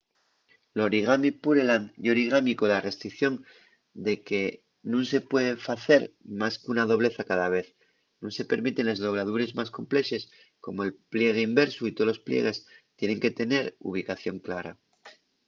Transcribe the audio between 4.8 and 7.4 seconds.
nun se puede facer más qu’una doblez a